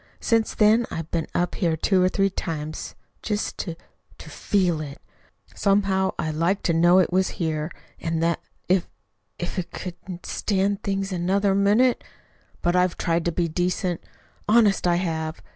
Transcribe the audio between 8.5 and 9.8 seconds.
if if I just